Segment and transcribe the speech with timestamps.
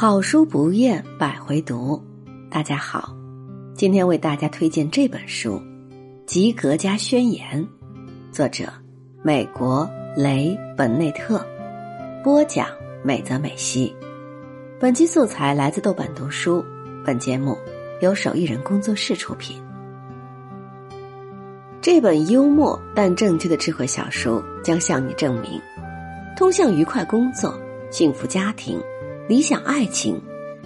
[0.00, 2.00] 好书不厌百回读，
[2.48, 3.12] 大家好，
[3.74, 5.54] 今天为大家推荐这本书
[6.24, 7.60] 《及格加宣言》，
[8.30, 8.72] 作者
[9.24, 11.44] 美国雷本内特，
[12.22, 12.68] 播讲
[13.02, 13.92] 美泽美希。
[14.78, 16.64] 本期素材来自豆瓣读书，
[17.04, 17.58] 本节目
[18.00, 19.60] 由手艺人工作室出品。
[21.80, 25.60] 这本幽默但正确的智慧小书将向你证明，
[26.36, 27.52] 通向愉快工作、
[27.90, 28.80] 幸福家庭。
[29.28, 30.18] 理想爱情、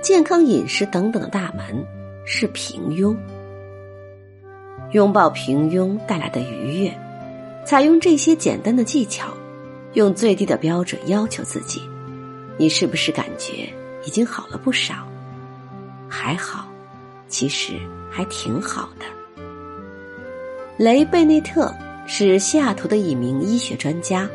[0.00, 1.86] 健康饮食等等的大门
[2.24, 3.14] 是平庸，
[4.92, 6.98] 拥抱平庸带来的愉悦，
[7.66, 9.28] 采用这些简单的技巧，
[9.92, 11.82] 用最低的标准要求自己，
[12.56, 13.68] 你是不是感觉
[14.06, 15.06] 已经好了不少？
[16.08, 16.66] 还好，
[17.28, 17.74] 其实
[18.10, 19.04] 还挺好的。
[20.78, 21.70] 雷贝内特
[22.06, 24.26] 是西雅图的一名医学专家，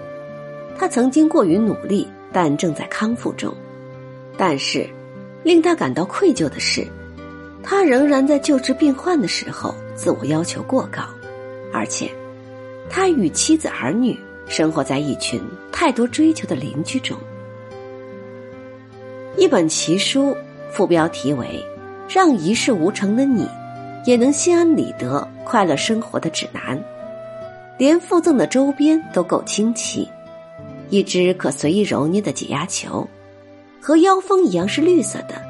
[0.78, 3.52] 他曾经过于努力，但正在康复中。
[4.38, 4.90] 但是，
[5.44, 6.88] 令他感到愧疚的是，
[7.64, 11.04] 他仍然在救治病患的时候自我要求过高，
[11.72, 12.10] 而且，
[12.90, 15.42] 他与妻子儿女生活在一群
[15.72, 17.18] 太多追求的邻居中。
[19.38, 20.36] 一本奇书，
[20.72, 21.64] 副标题为
[22.14, 23.48] 《让一事无成的你，
[24.06, 26.78] 也能心安理得快乐生活的指南》，
[27.78, 30.10] 连附赠的周边都够清奇，
[30.90, 33.08] 一只可随意揉捏的解压球。
[33.82, 35.42] 和妖风一样是绿色的，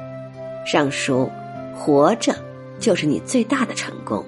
[0.64, 1.30] 上书
[1.76, 2.34] “活着
[2.78, 4.24] 就是你最大的成功”，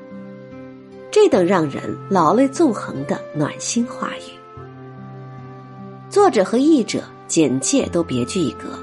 [1.11, 4.31] 这等让人老泪纵横的暖心话语。
[6.11, 8.79] 作者和译者简介都别具一格，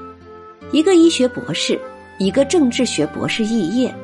[0.72, 1.80] 一个医学博士，
[2.18, 3.94] 一个政治学博士肄业，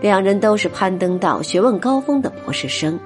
[0.00, 2.98] 两人都是攀登到学问高峰的博士生，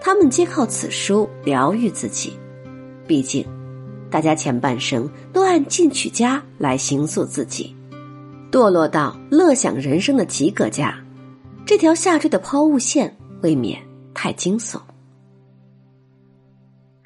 [0.00, 2.34] 他们皆靠此书疗愈自己，
[3.06, 3.46] 毕竟。
[4.12, 7.74] 大家前半生都按进取家来形塑自己，
[8.50, 10.94] 堕落到乐享人生的及格家，
[11.64, 13.80] 这条下坠的抛物线未免
[14.12, 14.78] 太惊悚。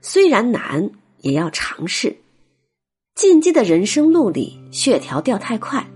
[0.03, 2.17] 虽然难，也要尝试。
[3.15, 5.89] 进阶的人生路里，血条掉太快，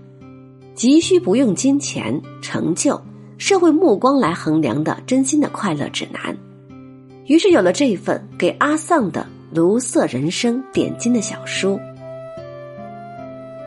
[0.73, 2.99] 急需不用金钱、成就、
[3.37, 6.33] 社会目光来衡量的真心的快乐指南。
[7.25, 9.27] 于是有了这份给阿丧的。
[9.53, 11.77] 卢瑟人生点睛的小书，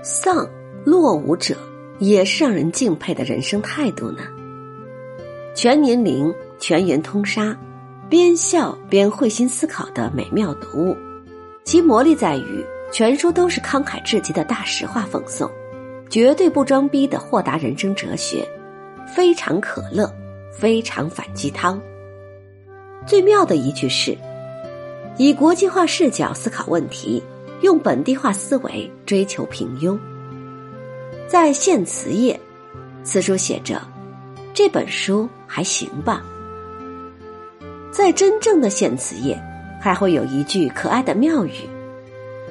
[0.03, 0.49] 丧
[0.83, 1.55] 落伍者
[1.99, 4.23] 也是让人敬佩的人生态度呢。
[5.55, 7.55] 全年龄、全员通杀，
[8.09, 10.97] 边笑边会心思考的美妙读物，
[11.65, 15.51] 其魔力在于全书都是慷慨至极的大实话奉送，
[16.09, 18.43] 绝对不装逼的豁达人生哲学，
[19.15, 20.11] 非常可乐，
[20.51, 21.79] 非常反鸡汤。
[23.07, 24.17] 最妙的一句是。
[25.17, 27.23] 以国际化视角思考问题，
[27.63, 29.99] 用本地化思维追求平庸。
[31.29, 32.39] 在献词页，
[33.05, 33.81] 此书写着
[34.53, 36.23] ：“这本书还行吧。”
[37.93, 39.41] 在真正的献词页，
[39.81, 41.53] 还会有一句可爱的妙语。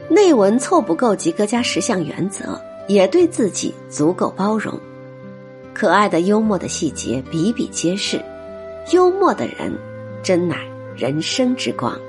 [0.10, 4.80] 内文凑不够及格加十项原则，也对自己足够包容。
[5.74, 8.22] 可爱的幽默的细节比比皆是，
[8.92, 9.74] 幽默的人
[10.22, 10.58] 真乃
[10.96, 12.00] 人生之光。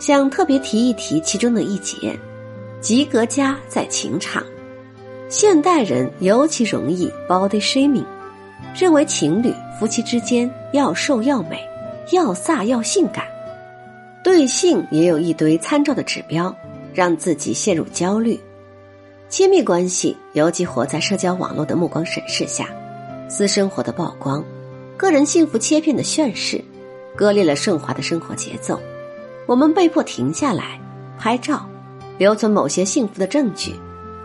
[0.00, 2.18] 想特别提一提其中的一节：
[2.80, 4.42] 及格家在情场，
[5.28, 8.06] 现代人尤其容易 body shaming，
[8.74, 11.62] 认为情侣夫妻之间要瘦要美，
[12.12, 13.26] 要飒要性感，
[14.24, 16.52] 对性也有一堆参照的指标，
[16.94, 18.40] 让自己陷入焦虑。
[19.28, 22.66] 亲密关系尤其活在社交网络的目光审视下，
[23.28, 24.42] 私生活的曝光，
[24.96, 26.64] 个人幸福切片的炫示，
[27.14, 28.80] 割裂了顺滑的生活节奏。
[29.50, 30.80] 我们被迫停下来
[31.18, 31.68] 拍照，
[32.18, 33.74] 留存某些幸福的证据，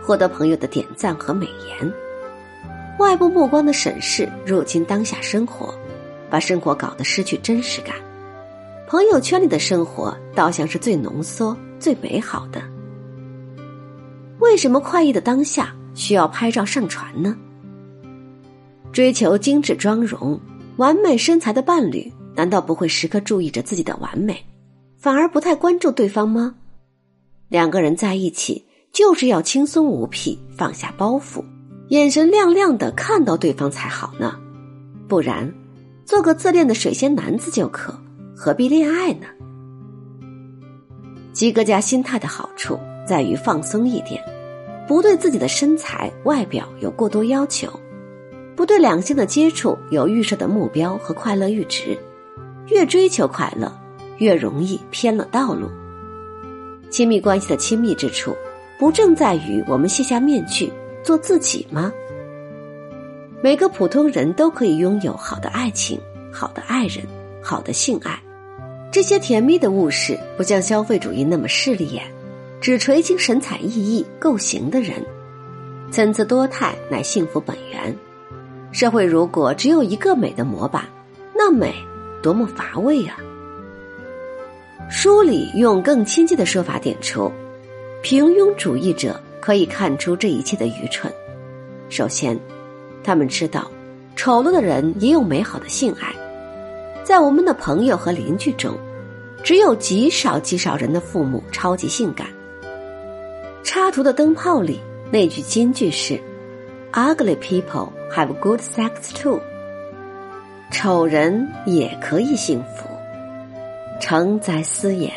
[0.00, 1.92] 获得朋友的点赞和美言。
[3.00, 5.74] 外部目光的审视入侵当下生活，
[6.30, 7.96] 把生活搞得失去真实感。
[8.86, 12.62] 朋友圈里的生活倒像是最浓缩、最美好的。
[14.38, 17.36] 为什么快意的当下需要拍照上传呢？
[18.92, 20.40] 追求精致妆容、
[20.76, 24.40] 完美身材的伴侣，难道不会时刻注意着自己的完美？
[25.06, 26.56] 反而不太关注对方吗？
[27.48, 31.44] 两个人在一起就是要轻松无癖，放下包袱，
[31.90, 34.36] 眼神亮亮的看到对方才好呢。
[35.06, 35.54] 不然，
[36.04, 37.96] 做个自恋的水仙男子就可，
[38.34, 39.28] 何必恋爱呢？
[41.32, 42.76] 及格家心态的好处
[43.06, 44.20] 在于放松一点，
[44.88, 47.70] 不对自己的身材外表有过多要求，
[48.56, 51.96] 不对两性的接触有预设的目标和快乐阈值，
[52.70, 53.72] 越追求快乐。
[54.18, 55.70] 越容易偏了道路。
[56.90, 58.34] 亲密关系的亲密之处，
[58.78, 60.72] 不正在于我们卸下面具
[61.02, 61.92] 做自己吗？
[63.42, 66.00] 每个普通人都可以拥有好的爱情、
[66.32, 67.04] 好的爱人、
[67.42, 68.18] 好的性爱，
[68.90, 72.02] 这些甜蜜的物事不像消费主义那么势利眼，
[72.60, 75.04] 只垂青神采奕奕、够型的人。
[75.90, 77.96] 参差多态乃幸福本源。
[78.72, 80.84] 社会如果只有一个美的模板，
[81.34, 81.74] 那美
[82.22, 83.16] 多么乏味啊！
[84.88, 87.30] 书里用更亲切的说法点出，
[88.02, 91.12] 平庸主义者可以看出这一切的愚蠢。
[91.88, 92.38] 首先，
[93.02, 93.68] 他们知道，
[94.14, 96.14] 丑陋的人也有美好的性爱。
[97.02, 98.78] 在我们的朋友和邻居中，
[99.42, 102.28] 只有极少极少人的父母超级性感。
[103.64, 104.80] 插图的灯泡里
[105.10, 106.18] 那句金句是
[106.92, 109.40] ：“Ugly people have good sex too。”
[110.70, 112.95] 丑人也可以幸福。
[114.00, 115.12] 诚哉私言。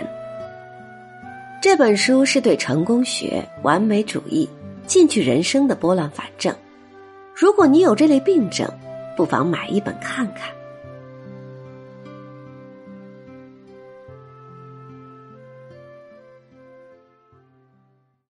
[1.61, 4.49] 这本书是对成功学、完美主义、
[4.87, 6.55] 进取人生的拨乱反正。
[7.35, 8.67] 如果你有这类病症，
[9.17, 10.49] 不妨买一本看看。